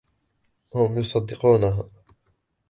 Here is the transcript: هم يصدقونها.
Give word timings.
هم 0.73 0.97
يصدقونها. 0.99 1.89